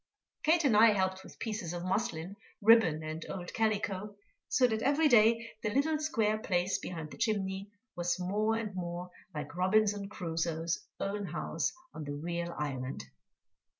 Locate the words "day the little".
5.07-5.99